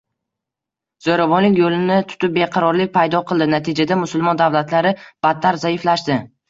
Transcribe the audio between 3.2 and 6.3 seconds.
qildi, natijada musulmon davlatlari battar zaiflashdi